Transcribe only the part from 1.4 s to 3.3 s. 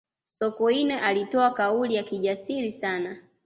kauli ya kijasiri sana